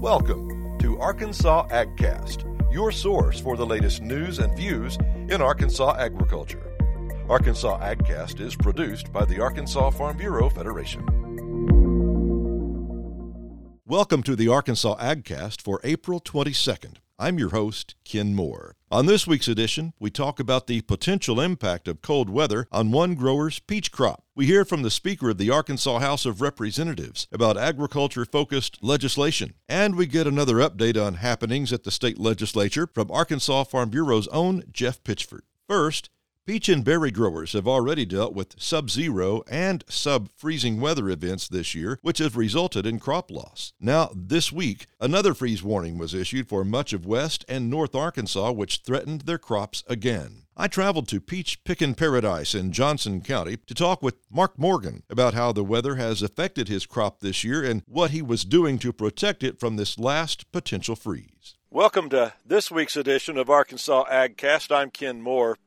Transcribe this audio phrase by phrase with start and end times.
[0.00, 4.96] Welcome to Arkansas AgCast, your source for the latest news and views
[5.28, 6.72] in Arkansas agriculture.
[7.28, 11.04] Arkansas AgCast is produced by the Arkansas Farm Bureau Federation.
[13.86, 16.98] Welcome to the Arkansas AgCast for April 22nd.
[17.18, 18.77] I'm your host, Ken Moore.
[18.90, 23.16] On this week's edition, we talk about the potential impact of cold weather on one
[23.16, 24.24] grower's peach crop.
[24.34, 29.52] We hear from the Speaker of the Arkansas House of Representatives about agriculture focused legislation.
[29.68, 34.26] And we get another update on happenings at the state legislature from Arkansas Farm Bureau's
[34.28, 35.42] own Jeff Pitchford.
[35.68, 36.08] First,
[36.48, 41.46] Peach and berry growers have already dealt with sub zero and sub freezing weather events
[41.46, 43.74] this year, which have resulted in crop loss.
[43.78, 48.50] Now, this week, another freeze warning was issued for much of West and North Arkansas,
[48.52, 50.44] which threatened their crops again.
[50.56, 55.34] I traveled to Peach Pickin' Paradise in Johnson County to talk with Mark Morgan about
[55.34, 58.90] how the weather has affected his crop this year and what he was doing to
[58.94, 61.56] protect it from this last potential freeze.
[61.70, 64.74] Welcome to this week's edition of Arkansas AgCast.
[64.74, 65.58] I'm Ken Moore.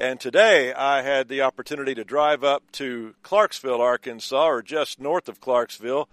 [0.00, 5.28] And today I had the opportunity to drive up to Clarksville, Arkansas, or just north
[5.28, 6.08] of Clarksville,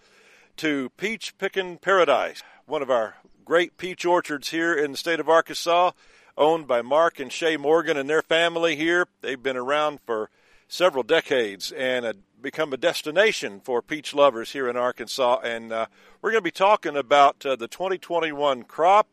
[0.57, 5.29] to Peach Pickin' Paradise, one of our great peach orchards here in the state of
[5.29, 5.91] Arkansas,
[6.37, 9.07] owned by Mark and Shay Morgan and their family here.
[9.21, 10.29] They've been around for
[10.67, 15.39] several decades and have become a destination for peach lovers here in Arkansas.
[15.45, 15.85] And uh,
[16.21, 19.07] we're going to be talking about uh, the 2021 crop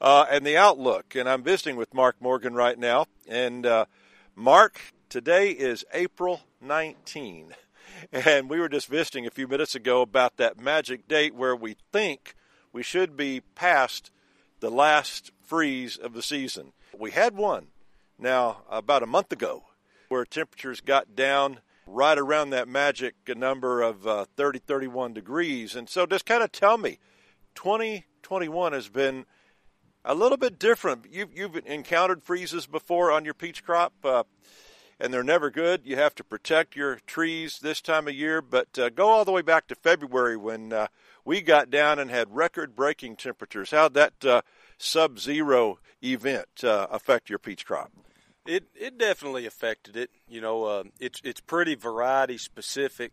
[0.00, 1.14] uh, and the outlook.
[1.14, 3.04] And I'm visiting with Mark Morgan right now.
[3.28, 3.84] And uh,
[4.36, 7.54] Mark, today is April 19,
[8.10, 11.76] and we were just visiting a few minutes ago about that magic date where we
[11.92, 12.34] think
[12.72, 14.10] we should be past
[14.58, 16.72] the last freeze of the season.
[16.98, 17.68] We had one
[18.18, 19.66] now about a month ago
[20.08, 25.76] where temperatures got down right around that magic number of uh, 30, 31 degrees.
[25.76, 26.98] And so just kind of tell me,
[27.54, 29.26] 2021 has been
[30.04, 31.06] a little bit different.
[31.10, 34.24] You've, you've encountered freezes before on your peach crop, uh,
[35.00, 35.82] and they're never good.
[35.84, 38.42] You have to protect your trees this time of year.
[38.42, 40.86] But uh, go all the way back to February when uh,
[41.24, 43.70] we got down and had record breaking temperatures.
[43.70, 44.42] How'd that uh,
[44.78, 47.90] sub zero event uh, affect your peach crop?
[48.46, 50.10] It it definitely affected it.
[50.28, 53.12] You know, uh, it's it's pretty variety specific.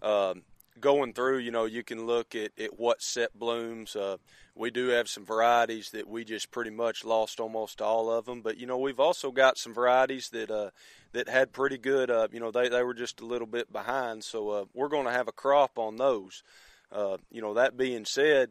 [0.00, 0.44] Um,
[0.80, 3.96] going through, you know, you can look at, at what set blooms.
[3.96, 4.16] Uh,
[4.54, 8.42] we do have some varieties that we just pretty much lost almost all of them,
[8.42, 10.70] but you know, we've also got some varieties that uh,
[11.12, 12.10] that had pretty good.
[12.10, 15.06] Uh, you know, they they were just a little bit behind, so uh, we're going
[15.06, 16.42] to have a crop on those.
[16.90, 18.50] Uh, you know, that being said,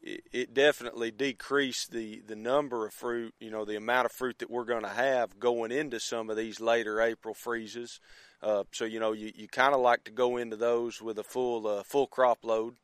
[0.00, 3.34] it, it definitely decreased the the number of fruit.
[3.40, 6.36] You know, the amount of fruit that we're going to have going into some of
[6.36, 8.00] these later April freezes.
[8.42, 11.22] Uh, so you know, you, you kind of like to go into those with a
[11.22, 12.74] full uh, full crop load,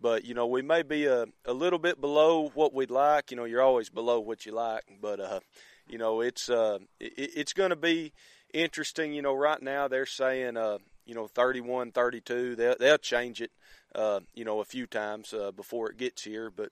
[0.00, 3.30] but you know we may be a, a little bit below what we'd like.
[3.30, 5.40] You know, you're always below what you like, but uh,
[5.88, 8.12] you know it's uh, it, it's going to be
[8.52, 9.14] interesting.
[9.14, 12.56] You know, right now they're saying uh, you know 31, 32.
[12.56, 13.50] They'll, they'll change it
[13.94, 16.70] uh, you know a few times uh, before it gets here, but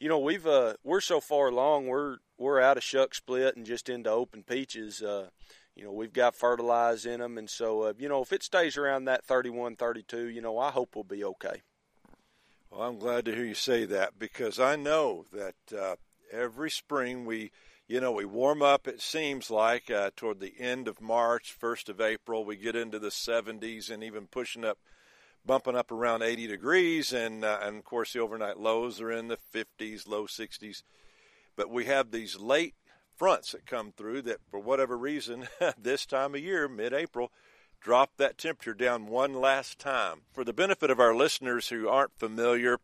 [0.00, 1.86] you know we've uh, we're so far along.
[1.86, 5.02] We're we're out of shuck split and just into open peaches.
[5.02, 5.28] Uh,
[5.76, 8.76] you know we've got fertilize in them and so uh, you know if it stays
[8.76, 11.62] around that 31 32 you know i hope we'll be okay.
[12.70, 15.96] Well i'm glad to hear you say that because i know that uh,
[16.32, 17.52] every spring we
[17.86, 21.88] you know we warm up it seems like uh, toward the end of march first
[21.88, 24.78] of april we get into the 70s and even pushing up
[25.44, 27.12] bumping up around 80 degrees.
[27.12, 30.82] And uh, and of course the overnight lows are in the 50s low 60s
[31.56, 32.74] but we have these late
[33.16, 37.32] fronts that come through that, for whatever reason, this time of year, mid April,
[37.80, 40.22] drop that temperature down one last time.
[40.32, 42.78] For the benefit of our listeners who aren't familiar,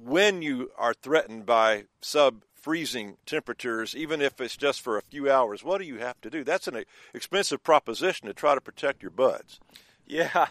[0.00, 5.30] when you are threatened by sub freezing temperatures, even if it's just for a few
[5.30, 6.44] hours, what do you have to do?
[6.44, 9.60] That's an expensive proposition to try to protect your buds.
[10.06, 10.48] Yeah.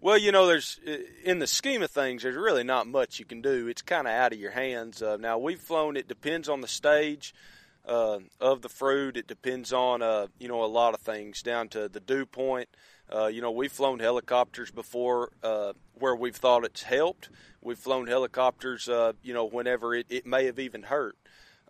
[0.00, 0.78] Well, you know, there's
[1.24, 3.68] in the scheme of things, there's really not much you can do.
[3.68, 5.00] It's kind of out of your hands.
[5.00, 5.96] Uh, now we've flown.
[5.96, 7.34] It depends on the stage
[7.86, 9.16] uh, of the fruit.
[9.16, 12.68] It depends on uh, you know a lot of things down to the dew point.
[13.12, 17.28] Uh, you know, we've flown helicopters before uh, where we've thought it's helped.
[17.60, 21.16] We've flown helicopters, uh, you know, whenever it, it may have even hurt.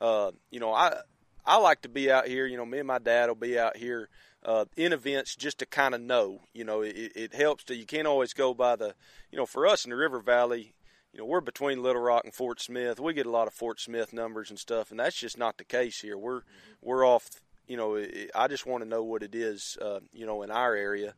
[0.00, 1.00] Uh, you know, I
[1.44, 2.46] I like to be out here.
[2.46, 4.08] You know, me and my dad will be out here
[4.44, 6.40] uh, in events just to kind of know.
[6.52, 7.76] You know, it, it helps to.
[7.76, 8.94] You can't always go by the.
[9.30, 10.74] You know, for us in the River Valley,
[11.14, 12.98] you know, we're between Little Rock and Fort Smith.
[12.98, 15.64] We get a lot of Fort Smith numbers and stuff, and that's just not the
[15.64, 16.18] case here.
[16.18, 16.72] We're mm-hmm.
[16.82, 17.30] we're off.
[17.68, 19.78] You know, I just want to know what it is.
[19.80, 21.14] Uh, you know, in our area,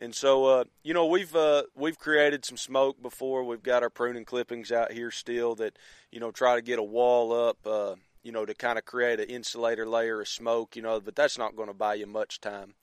[0.00, 3.44] And so, uh, you know, we've uh, we've created some smoke before.
[3.44, 5.78] We've got our pruning clippings out here still that,
[6.10, 9.20] you know, try to get a wall up, uh, you know, to kind of create
[9.20, 12.40] an insulator layer of smoke, you know, but that's not going to buy you much
[12.40, 12.74] time.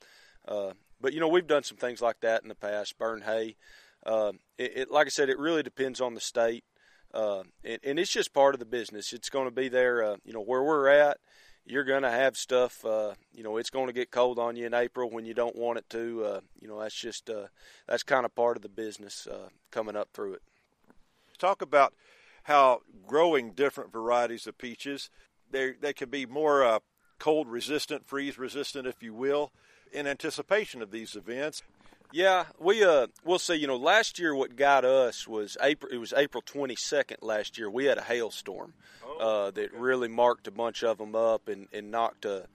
[0.46, 2.96] Uh, but you know, we've done some things like that in the past.
[2.98, 3.56] Burn hay.
[4.08, 6.64] Uh, it, it, like I said, it really depends on the state,
[7.12, 9.12] uh, and, and, it's just part of the business.
[9.12, 10.02] It's going to be there.
[10.02, 11.18] Uh, you know, where we're at
[11.70, 12.82] you're going to have stuff.
[12.82, 15.54] Uh, you know, it's going to get cold on you in April when you don't
[15.54, 16.24] want it to.
[16.24, 17.48] Uh, you know, that's just uh,
[17.86, 19.28] that's kind of part of the business
[19.70, 20.42] coming up through it.
[21.38, 21.92] Talk about
[22.44, 25.10] how growing different varieties of peaches
[25.50, 26.80] they they can be more
[27.18, 29.52] cold resistant, freeze resistant, if you will,
[29.92, 31.62] in anticipation of these events.
[32.12, 33.56] Yeah, we uh we'll see.
[33.56, 35.92] You know, last year what got us was April.
[35.92, 37.68] It was April 22nd last year.
[37.70, 38.72] We had a hailstorm
[39.04, 39.78] oh, uh, that okay.
[39.78, 42.46] really marked a bunch of them up and and knocked a.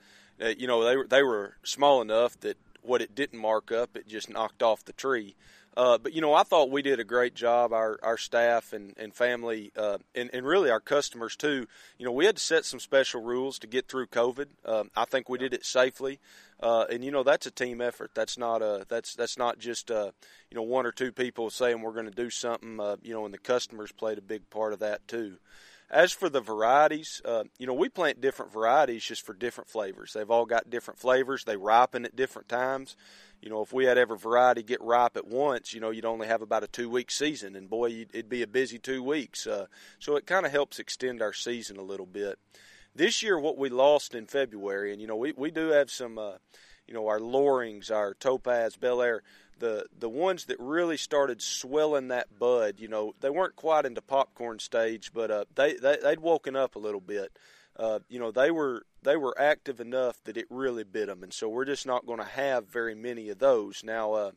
[0.42, 3.96] Uh, you know, they were they were small enough that what it didn't mark up,
[3.96, 5.36] it just knocked off the tree.
[5.76, 7.74] Uh, but you know, I thought we did a great job.
[7.74, 11.68] Our our staff and and family, uh, and and really our customers too.
[11.98, 14.48] You know, we had to set some special rules to get through COVID.
[14.66, 16.20] Um, I think we did it safely,
[16.64, 18.12] uh, and you know that's a team effort.
[18.16, 20.12] That's not a that's that's not just uh,
[20.50, 22.80] you know one or two people saying we're going to do something.
[22.80, 25.38] Uh, you know, and the customers played a big part of that too.
[25.92, 30.14] As for the varieties, uh, you know, we plant different varieties just for different flavors.
[30.14, 31.44] They've all got different flavors.
[31.44, 32.96] They ripen at different times
[33.44, 36.28] you know, if we had every variety get ripe at once, you know, you'd only
[36.28, 39.46] have about a two week season, and boy, it'd be a busy two weeks.
[39.46, 39.66] Uh,
[40.00, 42.40] so it kind of helps extend our season a little bit.
[42.96, 46.18] This year, what we lost in February, and you know, we, we do have some,
[46.18, 46.34] uh,
[46.88, 49.24] you know, our Lorings, our Topaz, Bel Air,
[49.60, 52.76] the the ones that really started swelling that bud.
[52.80, 56.76] You know, they weren't quite into popcorn stage, but uh, they, they they'd woken up
[56.76, 57.32] a little bit
[57.78, 61.34] uh, you know they were they were active enough that it really bit them, and
[61.34, 64.14] so we're just not going to have very many of those now.
[64.14, 64.32] Uh,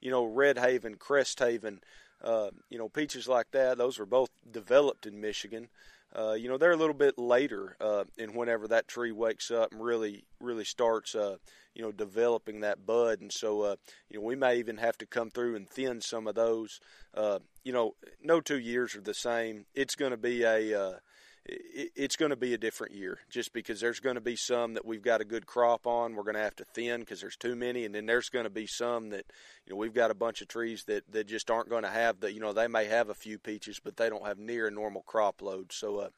[0.00, 1.80] you know, Red Haven, Crest Haven,
[2.22, 3.78] uh, you know, peaches like that.
[3.78, 5.68] Those were both developed in Michigan.
[6.14, 9.72] Uh, you know, they're a little bit later uh, in whenever that tree wakes up
[9.72, 11.36] and really, really starts, uh,
[11.74, 13.20] you know, developing that bud.
[13.20, 13.76] And so, uh,
[14.10, 16.80] you know, we may even have to come through and thin some of those.
[17.14, 19.64] Uh, you know, no two years are the same.
[19.74, 21.00] It's going to be a,
[21.44, 24.86] it's going to be a different year just because there's going to be some that
[24.86, 26.14] we've got a good crop on.
[26.14, 28.50] We're going to have to thin because there's too many, and then there's going to
[28.50, 29.26] be some that
[29.66, 32.20] you know we've got a bunch of trees that that just aren't going to have
[32.20, 34.70] the you know they may have a few peaches, but they don't have near a
[34.70, 35.72] normal crop load.
[35.72, 36.08] So uh,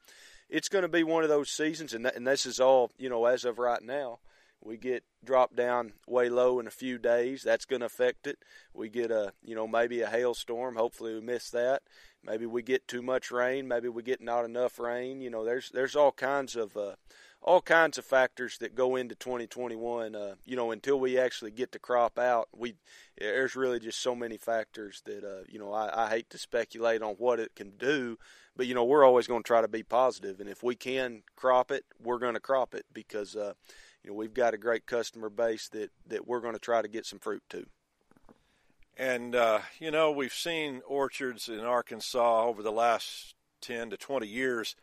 [0.47, 3.09] it's going to be one of those seasons, and that, and this is all you
[3.09, 4.19] know as of right now.
[4.61, 7.43] We get dropped down way low in a few days.
[7.43, 8.39] That's going to affect it.
[8.73, 10.75] We get a you know maybe a hailstorm.
[10.75, 11.81] Hopefully we miss that
[12.25, 15.21] maybe we get too much rain, maybe we get not enough rain.
[15.21, 16.95] You know, there's there's all kinds of uh,
[17.41, 20.15] all kinds of factors that go into 2021.
[20.15, 22.75] Uh, you know, until we actually get the crop out, we
[23.17, 27.01] there's really just so many factors that uh, you know I, I hate to speculate
[27.01, 28.17] on what it can do,
[28.55, 31.23] but you know we're always going to try to be positive, and if we can
[31.35, 33.53] crop it, we're going to crop it because uh,
[34.03, 36.87] you know we've got a great customer base that that we're going to try to
[36.87, 37.65] get some fruit to.
[38.97, 44.25] And, uh, you know, we've seen orchards in Arkansas over the last 10 to 20
[44.25, 44.75] years.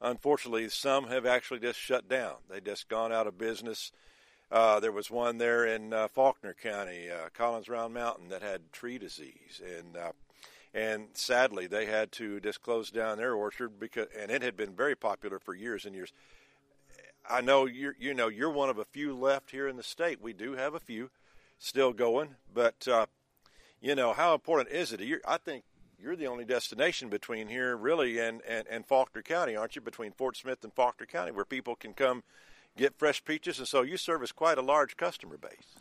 [0.00, 2.34] Unfortunately, some have actually just shut down.
[2.50, 3.90] They just gone out of business.
[4.50, 8.70] Uh, there was one there in uh, Faulkner County, uh, Collins Round Mountain, that had
[8.72, 10.12] tree disease, and uh,
[10.74, 14.74] and sadly they had to just close down their orchard because and it had been
[14.74, 16.12] very popular for years and years.
[17.28, 20.20] I know you you know you're one of a few left here in the state.
[20.20, 21.10] We do have a few
[21.58, 23.06] still going, but uh,
[23.84, 25.00] you know, how important is it?
[25.02, 25.62] You're, I think
[26.02, 29.82] you're the only destination between here, really, and, and, and Faulkner County, aren't you?
[29.82, 32.22] Between Fort Smith and Faulkner County, where people can come
[32.78, 35.76] get fresh peaches, and so you service quite a large customer base.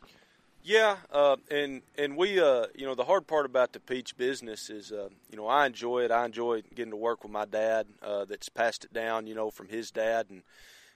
[0.65, 4.69] Yeah, uh, and and we, uh, you know, the hard part about the peach business
[4.69, 6.11] is, uh, you know, I enjoy it.
[6.11, 9.49] I enjoy getting to work with my dad, uh, that's passed it down, you know,
[9.49, 10.43] from his dad, and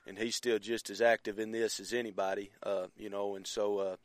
[0.05, 3.79] and he's still just as active in this as anybody, uh, you know, and so
[3.79, 3.95] uh,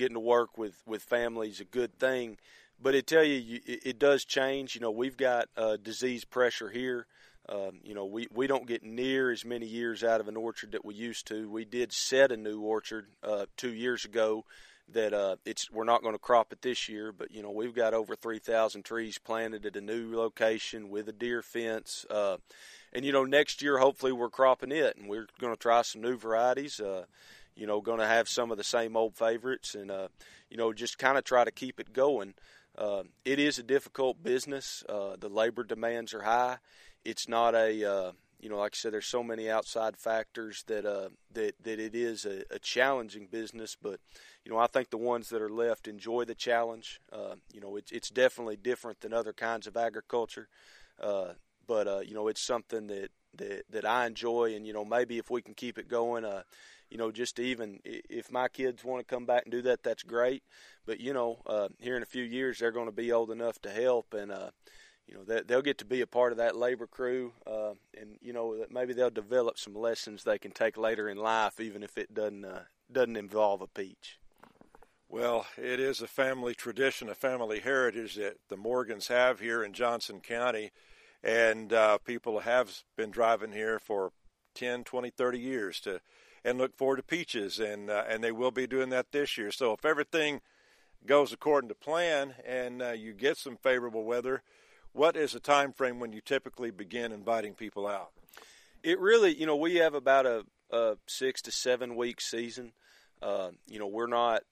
[0.00, 2.38] getting to work with with family is a good thing.
[2.82, 4.74] But it tell you, you it, it, does change.
[4.74, 7.06] You know, we've got uh, disease pressure here.
[7.46, 10.72] Um, you know, we, we don't get near as many years out of an orchard
[10.72, 11.50] that we used to.
[11.50, 14.44] We did set a new orchard uh, two years ago
[14.92, 17.74] that uh, it's we're not going to crop it this year, but you know we've
[17.74, 22.38] got over three thousand trees planted at a new location with a deer fence, uh,
[22.92, 26.00] and you know next year hopefully we're cropping it, and we're going to try some
[26.00, 26.80] new varieties.
[26.80, 27.04] Uh,
[27.60, 30.08] you know, going to have some of the same old favorites and, uh,
[30.48, 32.32] you know, just kind of try to keep it going.
[32.76, 34.82] Uh, it is a difficult business.
[34.88, 36.56] Uh, the labor demands are high.
[37.04, 40.86] It's not a, uh, you know, like I said, there's so many outside factors that
[40.86, 43.76] uh, that that it is a, a, challenging business.
[43.80, 44.00] But
[44.42, 46.98] you know, I think the ones that are left enjoy the challenge.
[47.12, 50.48] Uh, you know, it's it's definitely different than other kinds of agriculture.
[50.98, 55.30] But you know, it's something that, that that I enjoy, and you know, maybe if
[55.30, 56.42] we can keep it going, uh,
[56.90, 60.02] you know, just even if my kids want to come back and do that, that's
[60.02, 60.42] great.
[60.84, 63.60] But you know, uh, here in a few years, they're going to be old enough
[63.62, 64.50] to help, and uh,
[65.06, 68.32] you know they'll get to be a part of that labor crew, uh, and you
[68.32, 72.12] know maybe they'll develop some lessons they can take later in life, even if it
[72.12, 74.18] doesn't uh, doesn't involve a peach.
[75.08, 79.72] Well, it is a family tradition, a family heritage that the Morgans have here in
[79.72, 80.70] Johnson County,
[81.22, 84.12] and uh, people have been driving here for
[84.54, 86.00] 10, 20, 30 years to
[86.42, 89.52] and look forward to peaches, and uh, and they will be doing that this year.
[89.52, 90.40] So if everything
[91.06, 94.42] goes according to plan and uh, you get some favorable weather
[94.92, 98.10] what is the time frame when you typically begin inviting people out?
[98.82, 102.72] It really, you know, we have about a, a six to seven week season.
[103.22, 104.42] Uh, you know, we're not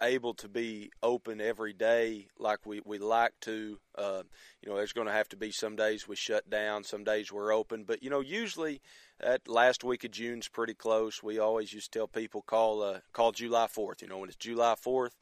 [0.00, 3.78] able to be open every day like we, we like to.
[3.96, 4.22] Uh,
[4.62, 7.32] you know, there's going to have to be some days we shut down, some days
[7.32, 7.84] we're open.
[7.84, 8.80] But, you know, usually
[9.20, 11.22] that last week of June's pretty close.
[11.22, 14.02] We always used to tell people call uh, call July 4th.
[14.02, 15.16] You know, when it's July 4th,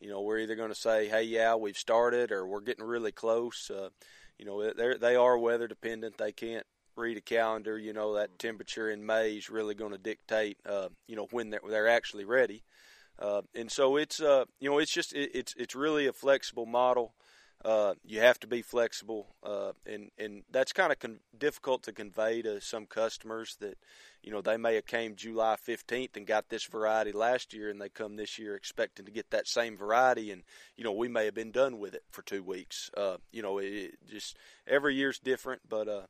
[0.00, 3.12] you know, we're either going to say, "Hey, yeah, we've started," or "We're getting really
[3.12, 3.90] close." Uh,
[4.38, 6.16] you know, they are weather dependent.
[6.16, 7.78] They can't read a calendar.
[7.78, 11.50] You know, that temperature in May is really going to dictate, uh, you know, when
[11.50, 12.62] they're they're actually ready.
[13.20, 16.66] Uh, and so it's, uh, you know, it's just it, it's it's really a flexible
[16.66, 17.12] model.
[17.62, 21.92] Uh, you have to be flexible, uh, and and that's kind of con- difficult to
[21.92, 23.76] convey to some customers that
[24.22, 27.78] you know they may have came July 15th and got this variety last year, and
[27.78, 30.42] they come this year expecting to get that same variety, and
[30.74, 32.90] you know we may have been done with it for two weeks.
[32.96, 36.06] Uh, you know, it, it just every year's different, but uh,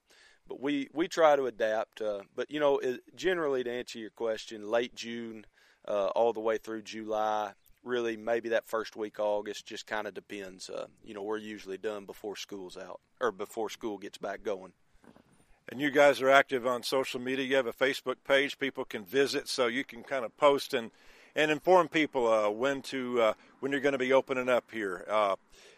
[0.47, 2.01] but we we try to adapt.
[2.37, 2.81] But you know,
[3.17, 5.47] generally to answer your question, late June.
[5.89, 7.53] Uh, all the way through July
[7.85, 10.69] really maybe that first week August just kind of depends.
[10.69, 14.73] Uh, you know, we're usually done before school's out or before school gets back going.
[15.69, 17.47] And you guys are active on social media.
[17.47, 20.91] You have a Facebook page people can visit, so you can kind of post and
[21.37, 25.05] and inform people uh, when to uh, when you're going to be opening up here
[25.09, 25.37] uh,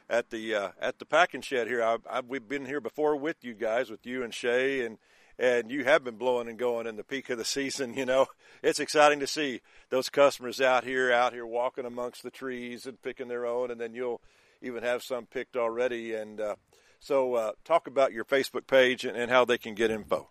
[0.08, 1.82] at the uh, at the packing shed here.
[1.82, 4.96] I, I, we've been here before with you guys, with you and Shay and
[5.42, 7.94] and you have been blowing and going in the peak of the season.
[7.94, 8.26] You know,
[8.62, 13.02] it's exciting to see those customers out here, out here walking amongst the trees and
[13.02, 14.20] picking their own, and then you'll
[14.62, 16.14] even have some picked already.
[16.14, 16.54] And uh,
[17.00, 20.28] so, uh, talk about your Facebook page and, and, how they can get info.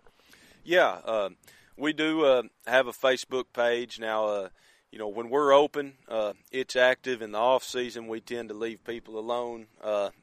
[0.63, 1.29] Yeah, uh,
[1.77, 4.27] we do uh, have a Facebook page now.
[4.27, 4.49] Uh,
[4.91, 7.21] you know, when we're open, uh, it's active.
[7.21, 9.67] In the off season, we tend to leave people alone.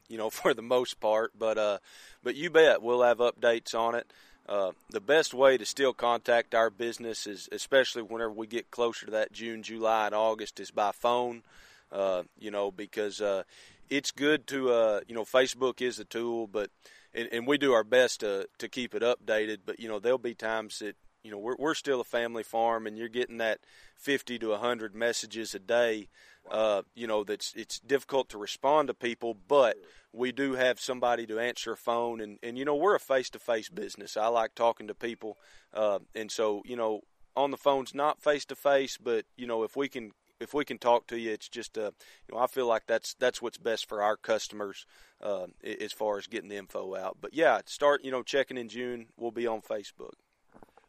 [0.07, 1.81] you know, for the most part, but
[2.23, 4.11] but you bet we'll have updates on it.
[4.49, 9.05] Uh, the best way to still contact our business is, especially whenever we get closer
[9.05, 11.43] to that June, July, and August, is by phone.
[11.91, 13.43] Uh, you know, because uh,
[13.91, 16.71] it's good to, uh, you know, Facebook is a tool, but
[17.13, 19.59] and, and, we do our best to to keep it updated.
[19.65, 22.87] But you know, there'll be times that you know we're we're still a family farm,
[22.87, 23.59] and you're getting that
[23.97, 26.07] 50 to 100 messages a day.
[26.49, 29.77] Uh, you know, that's it's difficult to respond to people, but
[30.11, 32.21] we do have somebody to answer a phone.
[32.21, 34.17] And, and you know we're a face-to-face business.
[34.17, 35.37] I like talking to people.
[35.73, 37.01] Uh, and so you know
[37.35, 41.05] on the phone's not face-to-face but you know if we can if we can talk
[41.07, 41.91] to you it's just uh,
[42.27, 44.85] you know i feel like that's that's what's best for our customers
[45.21, 45.45] uh,
[45.79, 47.17] as far as getting the info out.
[47.21, 49.07] But yeah start you know checking in june.
[49.17, 50.13] We'll be on facebook.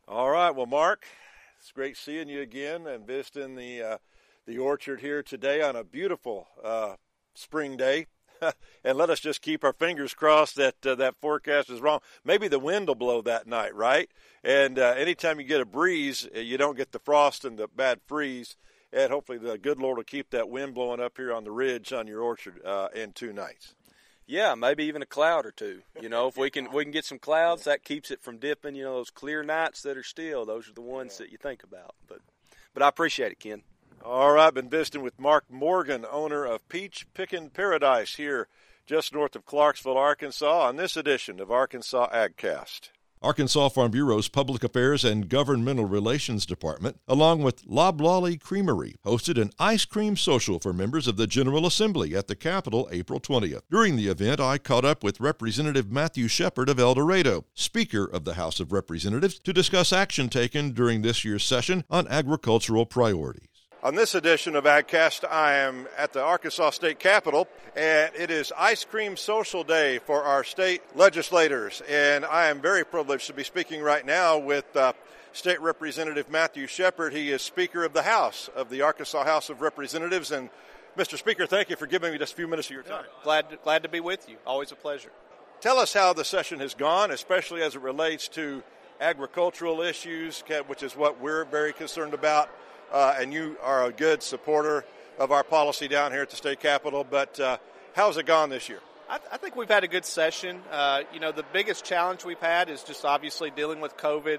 [0.09, 0.50] All right.
[0.50, 1.04] Well mark
[1.59, 3.99] it's great seeing you again and visiting the uh,
[4.50, 6.97] the orchard here today on a beautiful uh,
[7.35, 8.07] spring day
[8.85, 12.00] and let us just keep our fingers crossed that uh, that forecast is wrong.
[12.25, 14.11] Maybe the wind will blow that night, right?
[14.42, 17.69] And uh, anytime you get a breeze, uh, you don't get the frost and the
[17.69, 18.57] bad freeze.
[18.92, 21.92] And hopefully, the good Lord will keep that wind blowing up here on the ridge
[21.92, 23.76] on your orchard uh, in two nights.
[24.26, 25.83] Yeah, maybe even a cloud or two.
[26.00, 28.75] You know, if we can we can get some clouds, that keeps it from dipping.
[28.75, 31.62] You know, those clear nights that are still, those are the ones that you think
[31.62, 31.95] about.
[32.09, 32.19] But
[32.75, 33.62] but I appreciate it, Ken.
[34.02, 38.49] All right, been visiting with Mark Morgan, owner of Peach Pickin' Paradise here
[38.87, 42.88] just north of Clarksville, Arkansas, on this edition of Arkansas AgCast.
[43.23, 49.50] Arkansas Farm Bureau's Public Affairs and Governmental Relations Department, along with Loblolly Creamery, hosted an
[49.59, 53.61] ice cream social for members of the General Assembly at the Capitol April 20th.
[53.71, 58.25] During the event, I caught up with Representative Matthew Shepherd of El Dorado, Speaker of
[58.25, 63.50] the House of Representatives, to discuss action taken during this year's session on agricultural priorities.
[63.83, 68.53] On this edition of AgCast, I am at the Arkansas State Capitol, and it is
[68.55, 71.81] Ice Cream Social Day for our state legislators.
[71.89, 74.93] And I am very privileged to be speaking right now with uh,
[75.33, 77.15] State Representative Matthew Shepherd.
[77.15, 80.31] He is Speaker of the House of the Arkansas House of Representatives.
[80.31, 80.51] And
[80.99, 81.17] Mr.
[81.17, 83.07] Speaker, thank you for giving me just a few minutes of your time.
[83.25, 84.37] Glad, glad to be with you.
[84.47, 85.11] Always a pleasure.
[85.63, 88.63] Tell us how the session has gone, especially as it relates to
[89.01, 92.51] agricultural issues, which is what we're very concerned about
[92.93, 94.85] uh, and you are a good supporter
[95.19, 97.07] of our policy down here at the state capitol.
[97.09, 97.59] But uh,
[97.95, 98.81] how's it gone this year?
[99.09, 100.61] I, I think we've had a good session.
[100.71, 104.39] Uh, you know, the biggest challenge we've had is just obviously dealing with COVID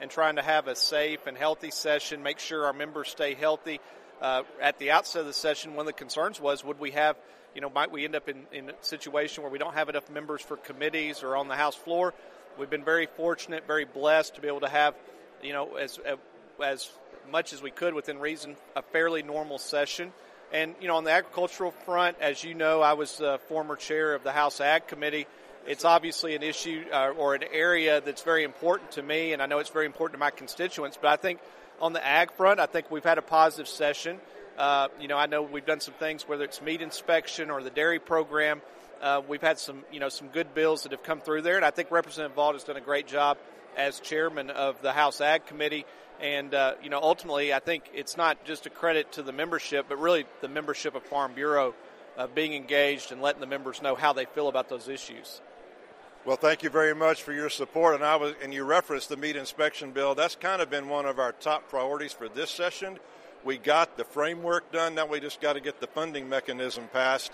[0.00, 3.80] and trying to have a safe and healthy session, make sure our members stay healthy.
[4.20, 7.16] Uh, at the outset of the session, one of the concerns was would we have,
[7.54, 10.08] you know, might we end up in, in a situation where we don't have enough
[10.10, 12.14] members for committees or on the House floor?
[12.58, 14.94] We've been very fortunate, very blessed to be able to have,
[15.42, 15.98] you know, as
[16.62, 16.90] as
[17.30, 20.12] much as we could within reason, a fairly normal session.
[20.52, 24.14] And, you know, on the agricultural front, as you know, I was the former chair
[24.14, 25.26] of the House Ag Committee.
[25.66, 29.46] It's obviously an issue uh, or an area that's very important to me, and I
[29.46, 30.98] know it's very important to my constituents.
[31.00, 31.40] But I think
[31.80, 34.18] on the ag front, I think we've had a positive session.
[34.58, 37.70] Uh, you know, I know we've done some things, whether it's meat inspection or the
[37.70, 38.60] dairy program.
[39.00, 41.64] Uh, we've had some, you know, some good bills that have come through there, and
[41.64, 43.38] I think Representative Vaught has done a great job
[43.76, 45.86] as chairman of the House Ag Committee.
[46.22, 49.86] And, uh, you know, ultimately, I think it's not just a credit to the membership,
[49.88, 51.74] but really the membership of Farm Bureau
[52.16, 55.40] uh, being engaged and letting the members know how they feel about those issues.
[56.24, 57.96] Well, thank you very much for your support.
[57.96, 60.14] And I was, and you referenced the meat inspection bill.
[60.14, 63.00] That's kind of been one of our top priorities for this session.
[63.44, 64.94] We got the framework done.
[64.94, 67.32] Now we just got to get the funding mechanism passed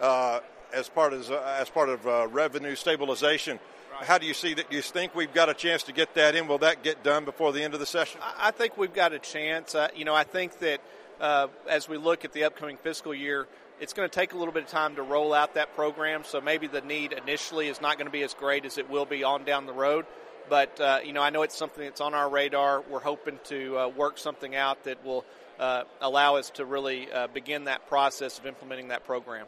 [0.00, 0.40] uh,
[0.72, 3.60] as part of as part of uh, revenue stabilization.
[4.02, 4.70] How do you see that?
[4.70, 6.48] Do you think we've got a chance to get that in?
[6.48, 8.20] Will that get done before the end of the session?
[8.38, 9.74] I think we've got a chance.
[9.74, 10.80] Uh, you know, I think that
[11.20, 13.46] uh, as we look at the upcoming fiscal year,
[13.78, 16.24] it's going to take a little bit of time to roll out that program.
[16.24, 19.04] So maybe the need initially is not going to be as great as it will
[19.04, 20.06] be on down the road.
[20.48, 22.80] But uh, you know, I know it's something that's on our radar.
[22.80, 25.26] We're hoping to uh, work something out that will
[25.58, 29.46] uh, allow us to really uh, begin that process of implementing that program.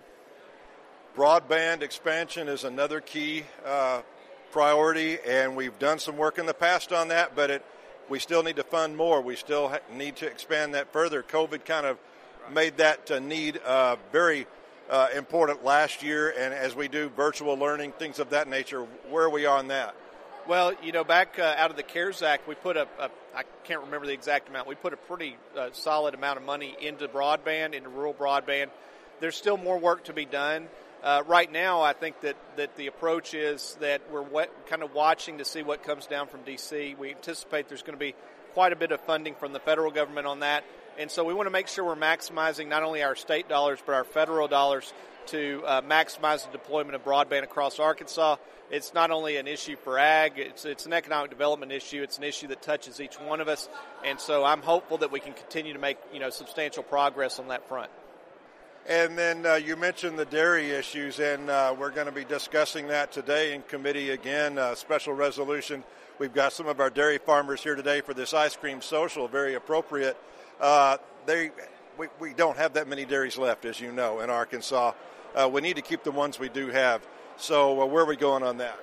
[1.17, 3.45] Broadband expansion is another key
[4.53, 7.65] priority, and we've done some work in the past on that, but it,
[8.09, 9.21] we still need to fund more.
[9.21, 11.23] We still ha- need to expand that further.
[11.23, 11.99] COVID kind of
[12.53, 14.47] made that uh, need uh, very
[14.91, 19.25] uh, important last year, and as we do virtual learning, things of that nature, where
[19.25, 19.95] are we on that?
[20.47, 23.45] Well, you know, back uh, out of the CARES Act, we put a, a I
[23.65, 27.09] can't remember the exact amount, we put a pretty uh, solid amount of money into
[27.09, 28.69] broadband, into rural broadband.
[29.21, 30.69] There's still more work to be done.
[31.03, 35.39] Uh, right now, I think that, that the approach is that we're kind of watching
[35.39, 36.95] to see what comes down from D.C.
[36.97, 38.15] We anticipate there's going to be
[38.55, 40.65] quite a bit of funding from the federal government on that.
[40.99, 43.95] And so we want to make sure we're maximizing not only our state dollars, but
[43.95, 44.93] our federal dollars
[45.27, 48.37] to uh, maximize the deployment of broadband across Arkansas.
[48.71, 52.03] It's not only an issue for ag, it's, it's an economic development issue.
[52.03, 53.69] It's an issue that touches each one of us.
[54.05, 57.49] And so I'm hopeful that we can continue to make, you know, substantial progress on
[57.49, 57.91] that front.
[58.89, 62.89] And then uh, you mentioned the dairy issues, and uh, we're going to be discussing
[62.89, 64.59] that today in committee again.
[64.59, 65.85] A special resolution.
[66.19, 69.55] We've got some of our dairy farmers here today for this ice cream social, very
[69.55, 70.17] appropriate.
[70.61, 71.53] Uh, they,
[71.97, 74.93] we, we don't have that many dairies left, as you know, in Arkansas.
[75.37, 77.07] Uh, we need to keep the ones we do have.
[77.37, 78.77] So, uh, where are we going on that?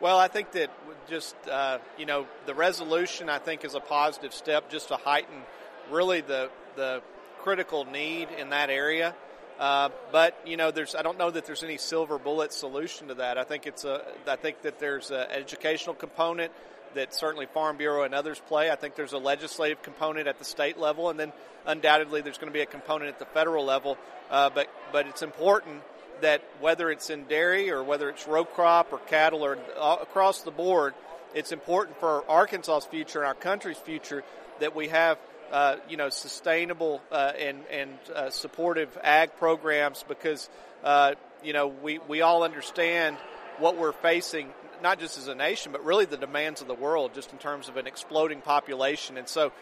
[0.00, 0.70] Well, I think that
[1.08, 5.42] just, uh, you know, the resolution, I think, is a positive step just to heighten
[5.90, 7.02] really the, the
[7.40, 9.12] critical need in that area.
[9.60, 13.14] Uh, but you know, there's I don't know that there's any silver bullet solution to
[13.16, 13.36] that.
[13.36, 16.50] I think it's a I think that there's an educational component
[16.94, 18.70] that certainly Farm Bureau and others play.
[18.70, 21.34] I think there's a legislative component at the state level, and then
[21.66, 23.98] undoubtedly there's going to be a component at the federal level.
[24.30, 25.82] Uh, but but it's important
[26.22, 30.40] that whether it's in dairy or whether it's row crop or cattle or uh, across
[30.40, 30.94] the board,
[31.34, 34.24] it's important for Arkansas's future and our country's future
[34.60, 35.18] that we have
[35.50, 40.48] uh, you know, sustainable uh, and and uh, supportive ag programs because
[40.84, 43.16] uh, you know we we all understand
[43.58, 44.48] what we're facing,
[44.82, 47.68] not just as a nation, but really the demands of the world, just in terms
[47.68, 49.18] of an exploding population.
[49.18, 49.52] And so,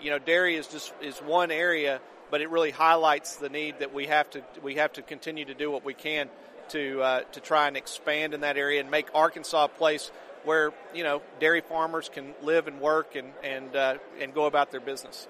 [0.00, 3.92] you know, dairy is just is one area, but it really highlights the need that
[3.92, 6.28] we have to we have to continue to do what we can
[6.70, 10.10] to uh, to try and expand in that area and make Arkansas a place
[10.44, 14.70] where you know dairy farmers can live and work and and uh, and go about
[14.70, 15.26] their business.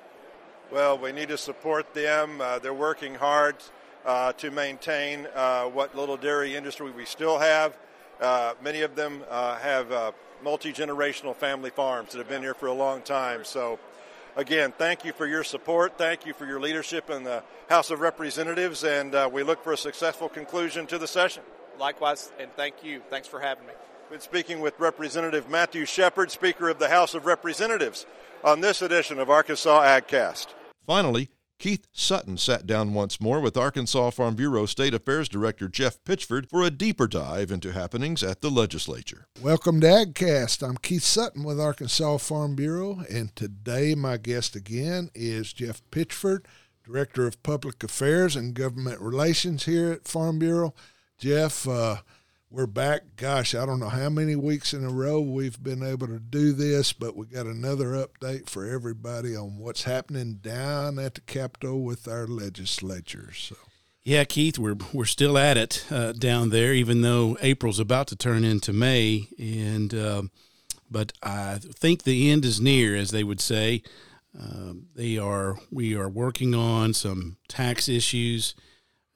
[0.71, 2.43] Well, we need to support them.
[2.43, 3.57] Uh, they're working hard
[4.05, 7.75] uh, to maintain uh, what little dairy industry we still have.
[8.21, 12.53] Uh, many of them uh, have uh, multi generational family farms that have been here
[12.53, 13.47] for a long time.
[13.47, 13.79] So
[14.37, 15.97] again, thank you for your support.
[15.97, 19.73] Thank you for your leadership in the House of Representatives, and uh, we look for
[19.73, 21.43] a successful conclusion to the session.
[21.79, 23.01] Likewise, and thank you.
[23.09, 23.73] Thanks for having me.
[24.11, 28.05] We've been speaking with Representative Matthew Shepherd, Speaker of the House of Representatives,
[28.45, 30.49] on this edition of Arkansas AgCast.
[30.89, 36.03] Finally, Keith Sutton sat down once more with Arkansas Farm Bureau State Affairs Director Jeff
[36.03, 39.27] Pitchford for a deeper dive into happenings at the legislature.
[39.43, 40.67] Welcome to AgCast.
[40.67, 46.47] I'm Keith Sutton with Arkansas Farm Bureau, and today my guest again is Jeff Pitchford,
[46.83, 50.73] Director of Public Affairs and Government Relations here at Farm Bureau.
[51.19, 51.97] Jeff, uh,
[52.51, 53.03] we're back.
[53.17, 56.53] Gosh, I don't know how many weeks in a row we've been able to do
[56.53, 61.83] this, but we got another update for everybody on what's happening down at the Capitol
[61.83, 63.39] with our legislatures.
[63.51, 63.57] So.
[64.03, 68.17] Yeah, Keith, we're we're still at it uh, down there, even though April's about to
[68.17, 70.23] turn into May, and uh,
[70.91, 73.83] but I think the end is near, as they would say.
[74.39, 78.55] Uh, they are we are working on some tax issues,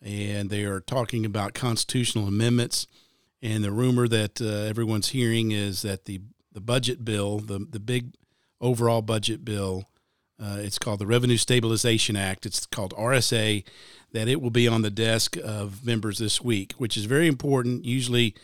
[0.03, 2.87] and they are talking about constitutional amendments
[3.43, 6.21] and the rumor that uh, everyone's hearing is that the,
[6.53, 8.15] the budget bill, the, the big
[8.61, 9.89] overall budget bill,
[10.41, 12.47] uh, it's called the Revenue Stabilization Act.
[12.47, 13.65] It's called RSA,
[14.13, 17.85] that it will be on the desk of members this week, which is very important.
[17.85, 18.35] Usually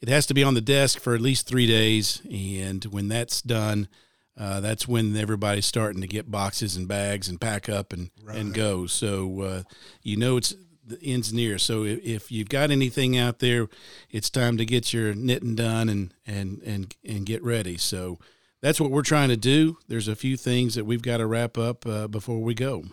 [0.00, 2.20] it has to be on the desk for at least three days.
[2.30, 3.88] And when that's done,
[4.36, 8.36] uh, that's when everybody's starting to get boxes and bags and pack up and, right.
[8.36, 8.86] and go.
[8.86, 9.62] So, uh,
[10.02, 11.58] you know, it's the ends near.
[11.58, 13.68] So if, if you've got anything out there,
[14.10, 17.76] it's time to get your knitting done and and and and get ready.
[17.76, 18.18] So
[18.60, 19.78] that's what we're trying to do.
[19.88, 22.84] There's a few things that we've got to wrap up uh, before we go.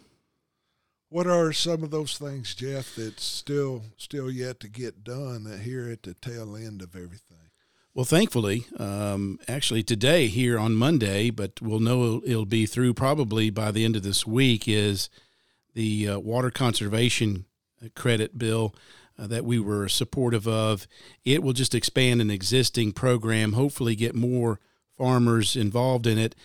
[1.10, 5.62] What are some of those things, Jeff, that's still still yet to get done that
[5.62, 7.38] here at the tail end of everything?
[7.96, 13.50] Well, thankfully, um, actually today here on Monday, but we'll know it'll be through probably
[13.50, 14.68] by the end of this week.
[14.68, 15.10] Is
[15.74, 17.46] the uh, water conservation
[17.96, 18.76] credit bill
[19.18, 20.88] uh, that we were supportive of.
[21.26, 24.60] It will just expand an existing program, hopefully get more
[24.98, 26.36] farmers involved in it,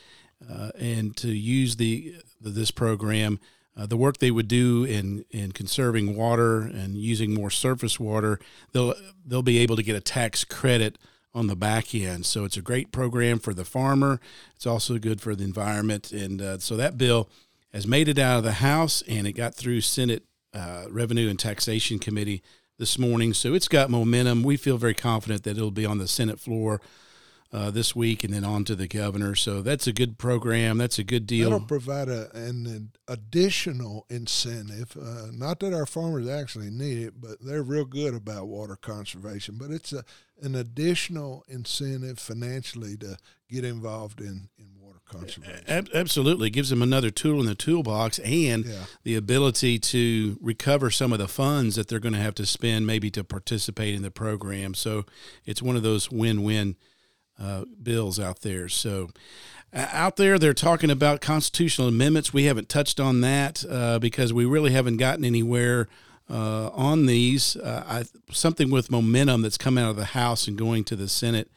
[0.51, 3.41] uh, and to use the this program.
[3.77, 8.39] Uh, the work they would do in, in conserving water and using more surface water,
[8.73, 8.95] they'll
[9.27, 10.97] they'll be able to get a tax credit
[11.35, 12.25] on the back end.
[12.25, 14.21] So it's a great program for the farmer.
[14.55, 17.29] It's also good for the environment, and uh, so that bill
[17.73, 20.23] has made it out of the House and it got through Senate
[20.55, 22.43] uh, Revenue and Taxation Committee
[22.79, 23.35] this morning.
[23.35, 24.43] So it's got momentum.
[24.43, 26.81] We feel very confident that it'll be on the Senate floor
[27.53, 29.37] uh, this week and then on to the governor.
[29.37, 30.77] So that's a good program.
[30.79, 31.51] That's a good deal.
[31.51, 34.97] That'll provide a, an additional incentive.
[35.01, 39.57] Uh, not that our farmers actually need it, but they're real good about water conservation.
[39.57, 40.05] But it's a,
[40.43, 44.49] an additional incentive financially to get involved in,
[45.95, 48.85] absolutely, it gives them another tool in the toolbox and yeah.
[49.03, 52.87] the ability to recover some of the funds that they're going to have to spend
[52.87, 54.75] maybe to participate in the program.
[54.75, 55.05] So
[55.45, 56.77] it's one of those win-win
[57.39, 58.69] uh, bills out there.
[58.69, 59.11] So
[59.73, 62.33] out there, they're talking about constitutional amendments.
[62.33, 65.89] We haven't touched on that uh, because we really haven't gotten anywhere.
[66.31, 70.57] Uh, on these, uh, I, something with momentum that's come out of the House and
[70.57, 71.51] going to the Senate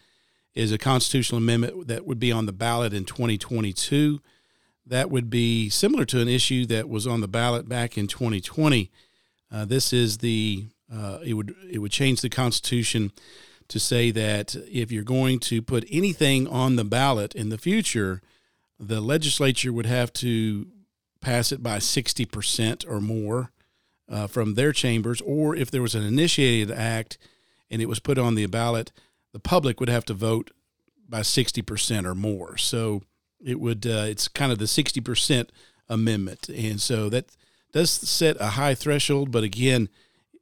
[0.58, 4.20] is a constitutional amendment that would be on the ballot in 2022.
[4.86, 8.90] That would be similar to an issue that was on the ballot back in 2020.
[9.52, 13.12] Uh, this is the uh, it would it would change the Constitution
[13.68, 18.22] to say that if you're going to put anything on the ballot in the future,
[18.80, 20.68] the legislature would have to
[21.20, 23.52] pass it by 60% or more
[24.10, 27.18] uh, from their chambers, or if there was an initiated act
[27.70, 28.94] and it was put on the ballot,
[29.38, 30.50] the public would have to vote
[31.08, 32.58] by 60% or more.
[32.58, 33.04] So
[33.40, 35.50] it would uh, it's kind of the 60%
[35.88, 36.50] amendment.
[36.50, 37.36] And so that
[37.72, 39.90] does set a high threshold, but again,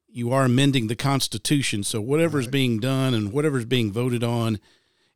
[0.08, 1.84] you are amending the Constitution.
[1.84, 4.60] So whatever is being done and whatever is being voted on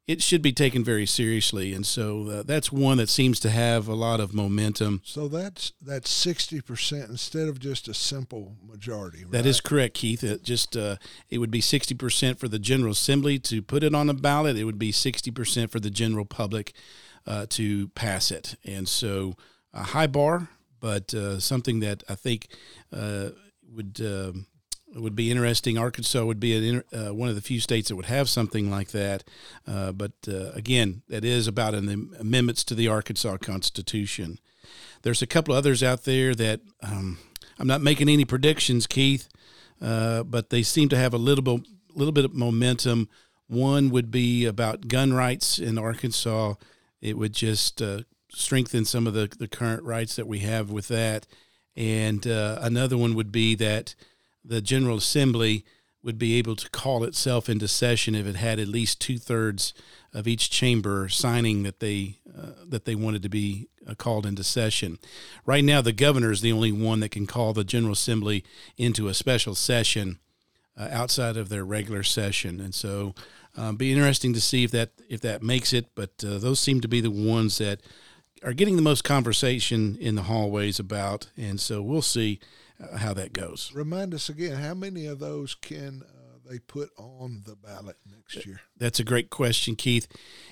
[0.09, 3.87] it should be taken very seriously, and so uh, that's one that seems to have
[3.87, 5.01] a lot of momentum.
[5.05, 9.19] So that's that's sixty percent instead of just a simple majority.
[9.23, 9.31] Right?
[9.31, 10.23] That is correct, Keith.
[10.23, 10.95] It just uh,
[11.29, 14.57] it would be sixty percent for the General Assembly to put it on the ballot.
[14.57, 16.73] It would be sixty percent for the general public
[17.27, 19.35] uh, to pass it, and so
[19.75, 22.47] a high bar, but uh, something that I think
[22.91, 23.29] uh,
[23.71, 24.47] would um,
[24.95, 25.77] it would be interesting.
[25.77, 28.91] Arkansas would be an, uh, one of the few states that would have something like
[28.91, 29.23] that.
[29.67, 34.39] Uh, but uh, again, that is about an amendments to the Arkansas Constitution.
[35.03, 37.19] There's a couple others out there that um,
[37.59, 39.29] I'm not making any predictions, Keith,
[39.81, 43.09] uh, but they seem to have a little bit, little bit of momentum.
[43.47, 46.55] One would be about gun rights in Arkansas.
[47.01, 50.87] It would just uh, strengthen some of the, the current rights that we have with
[50.89, 51.27] that.
[51.75, 53.95] And uh, another one would be that
[54.43, 55.65] the General Assembly
[56.01, 59.73] would be able to call itself into session if it had at least two thirds
[60.13, 64.43] of each chamber signing that they uh, that they wanted to be uh, called into
[64.43, 64.97] session.
[65.45, 68.45] Right now, the governor is the only one that can call the General Assembly
[68.77, 70.19] into a special session
[70.77, 73.13] uh, outside of their regular session, and so
[73.57, 75.87] um, be interesting to see if that if that makes it.
[75.95, 77.81] But uh, those seem to be the ones that
[78.41, 82.39] are getting the most conversation in the hallways about, and so we'll see
[82.97, 83.71] how that goes.
[83.73, 88.45] Remind us again, how many of those can uh, they put on the ballot next
[88.45, 88.61] year?
[88.77, 90.07] That's a great question, Keith.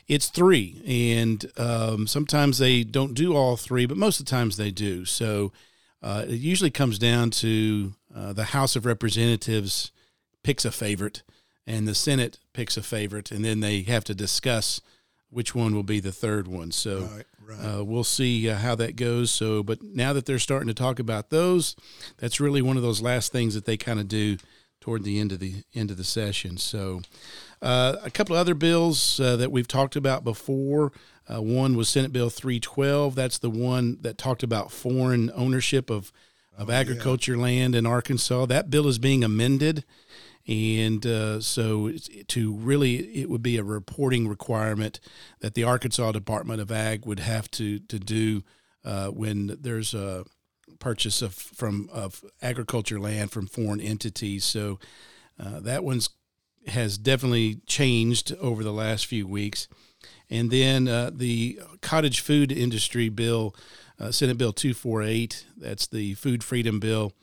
[0.07, 4.57] It's three, and um, sometimes they don't do all three, but most of the times
[4.57, 5.05] they do.
[5.05, 5.51] So
[6.01, 9.91] uh, it usually comes down to uh, the House of Representatives
[10.43, 11.23] picks a favorite,
[11.65, 14.81] and the Senate picks a favorite, and then they have to discuss
[15.29, 16.71] which one will be the third one.
[16.71, 17.59] So right, right.
[17.59, 19.31] Uh, we'll see uh, how that goes.
[19.31, 21.75] So, but now that they're starting to talk about those,
[22.17, 24.37] that's really one of those last things that they kind of do
[24.81, 26.57] toward the end of the end of the session.
[26.57, 27.01] So,
[27.61, 30.91] uh, a couple of other bills uh, that we've talked about before.
[31.29, 33.15] Uh, one was Senate Bill 312.
[33.15, 36.11] That's the one that talked about foreign ownership of
[36.57, 37.41] of oh, agriculture yeah.
[37.41, 38.47] land in Arkansas.
[38.47, 39.85] That bill is being amended
[40.47, 41.91] and uh, so
[42.27, 44.99] to really it would be a reporting requirement
[45.41, 48.43] that the Arkansas Department of Ag would have to to do
[48.85, 50.23] uh, when there's a
[50.79, 54.45] purchase of from of agriculture land from foreign entities.
[54.45, 54.79] So
[55.39, 56.09] uh, that one's
[56.67, 59.67] has definitely changed over the last few weeks.
[60.29, 63.55] And then uh, the cottage food industry bill,
[63.99, 67.13] uh, Senate Bill 248, that's the food freedom bill.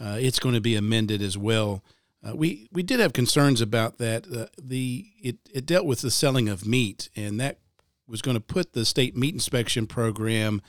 [0.00, 1.82] Uh, it's going to be amended as well
[2.26, 4.26] uh, we we did have concerns about that.
[4.26, 7.58] Uh, the it, it dealt with the selling of meat, and that
[8.06, 10.62] was going to put the state meat inspection program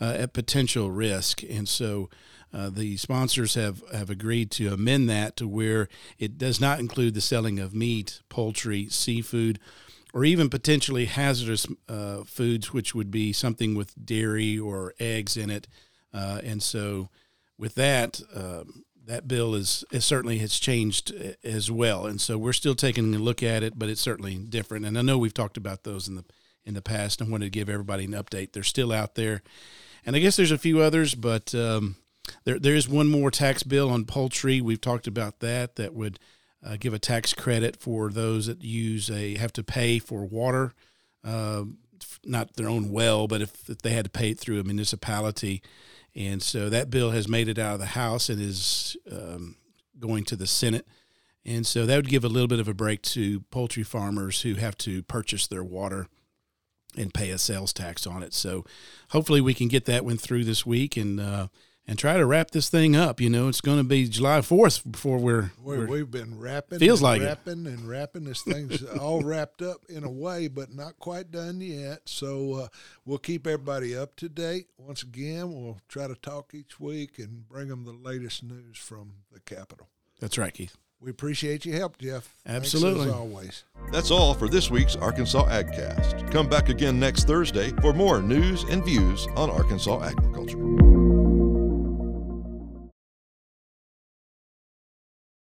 [0.00, 1.42] uh, at potential risk.
[1.42, 2.10] And so
[2.52, 5.88] uh, the sponsors have, have agreed to amend that to where
[6.18, 9.58] it does not include the selling of meat, poultry, seafood,
[10.12, 15.50] or even potentially hazardous uh, foods, which would be something with dairy or eggs in
[15.50, 15.66] it.
[16.12, 17.08] Uh, and so
[17.58, 22.52] with that, um, that bill is, certainly has changed uh, as well, and so we're
[22.52, 24.86] still taking a look at it, but it's certainly different.
[24.86, 26.24] And I know we've talked about those in the
[26.64, 28.52] in the past, and wanted to give everybody an update.
[28.52, 29.42] They're still out there,
[30.06, 31.96] and I guess there's a few others, but um,
[32.44, 34.60] there there is one more tax bill on poultry.
[34.60, 35.76] We've talked about that.
[35.76, 36.18] That would
[36.64, 40.72] uh, give a tax credit for those that use a have to pay for water,
[41.22, 41.64] uh,
[42.24, 45.62] not their own well, but if, if they had to pay it through a municipality.
[46.16, 49.56] And so that bill has made it out of the House and is um,
[49.98, 50.86] going to the Senate.
[51.44, 54.54] And so that would give a little bit of a break to poultry farmers who
[54.54, 56.06] have to purchase their water
[56.96, 58.32] and pay a sales tax on it.
[58.32, 58.64] So
[59.10, 61.48] hopefully we can get that one through this week and uh,
[61.86, 63.20] and try to wrap this thing up.
[63.20, 66.78] You know, it's going to be July Fourth before we're, we're we've been wrapping.
[66.78, 67.72] Feels like wrapping it.
[67.72, 68.24] and wrapping.
[68.24, 72.00] This thing's all wrapped up in a way, but not quite done yet.
[72.06, 72.68] So uh,
[73.04, 74.68] we'll keep everybody up to date.
[74.78, 79.12] Once again, we'll try to talk each week and bring them the latest news from
[79.32, 79.88] the Capitol.
[80.20, 80.76] That's right, Keith.
[81.00, 82.34] We appreciate your help, Jeff.
[82.46, 83.00] Absolutely.
[83.00, 83.64] Thanks as always.
[83.92, 86.30] That's all for this week's Arkansas AgCast.
[86.32, 90.93] Come back again next Thursday for more news and views on Arkansas agriculture.